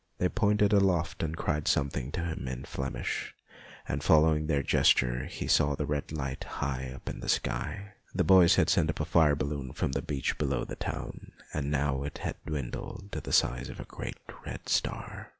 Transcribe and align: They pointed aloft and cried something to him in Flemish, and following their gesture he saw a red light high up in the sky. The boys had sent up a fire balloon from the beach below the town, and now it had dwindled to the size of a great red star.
They 0.17 0.29
pointed 0.29 0.73
aloft 0.73 1.21
and 1.21 1.37
cried 1.37 1.67
something 1.67 2.11
to 2.13 2.21
him 2.21 2.47
in 2.47 2.63
Flemish, 2.65 3.35
and 3.87 4.03
following 4.03 4.47
their 4.47 4.63
gesture 4.63 5.25
he 5.25 5.45
saw 5.45 5.75
a 5.77 5.85
red 5.85 6.11
light 6.11 6.43
high 6.43 6.91
up 6.95 7.07
in 7.07 7.19
the 7.19 7.29
sky. 7.29 7.93
The 8.11 8.23
boys 8.23 8.55
had 8.55 8.67
sent 8.67 8.89
up 8.89 8.99
a 8.99 9.05
fire 9.05 9.35
balloon 9.35 9.73
from 9.73 9.91
the 9.91 10.01
beach 10.01 10.39
below 10.39 10.65
the 10.65 10.75
town, 10.75 11.33
and 11.53 11.69
now 11.69 12.01
it 12.01 12.17
had 12.17 12.35
dwindled 12.47 13.09
to 13.11 13.21
the 13.21 13.31
size 13.31 13.69
of 13.69 13.79
a 13.79 13.85
great 13.85 14.17
red 14.43 14.69
star. 14.69 15.29